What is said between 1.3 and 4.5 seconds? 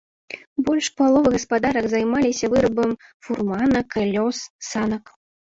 гаспадарак займаліся вырабам фурманак, калёс,